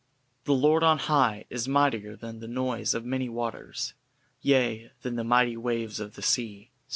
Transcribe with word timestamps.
'""The 0.45 0.53
Lord 0.55 0.81
on 0.81 0.97
high 0.97 1.45
is 1.51 1.67
mightier 1.67 2.15
than 2.15 2.39
the 2.39 2.47
noise 2.47 2.95
of 2.95 3.05
many 3.05 3.29
waters, 3.29 3.93
yea, 4.41 4.89
than 5.03 5.15
the 5.15 5.23
mighty 5.23 5.55
waves 5.55 5.99
of 5.99 6.15
the 6.15 6.23
sea:" 6.23 6.71
Psa. 6.73 6.89